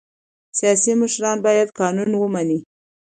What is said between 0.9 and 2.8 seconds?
مشران باید قانون ومني